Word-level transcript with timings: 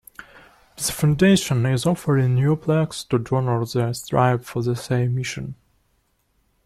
The 0.77 0.83
foundation 0.91 1.63
is 1.67 1.85
offering 1.85 2.33
new 2.33 2.55
plaques 2.55 3.03
to 3.03 3.19
donors 3.19 3.73
that 3.73 3.95
strive 3.97 4.43
for 4.43 4.63
the 4.63 4.75
same 4.75 5.13
mission. 5.13 5.53